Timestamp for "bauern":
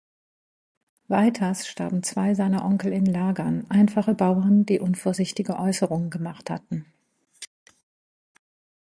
4.15-4.65